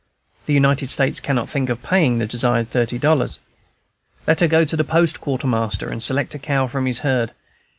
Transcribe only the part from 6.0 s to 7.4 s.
select a cow from his herd.